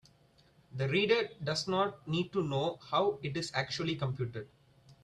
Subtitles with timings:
[0.75, 4.47] The reader does not need to know how it is actually computed.